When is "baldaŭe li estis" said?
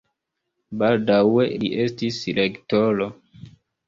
0.83-2.17